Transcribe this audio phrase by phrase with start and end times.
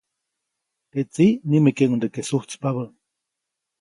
[0.91, 2.85] Teʼ tsiʼ nimekeʼuŋdeke sujtspabä.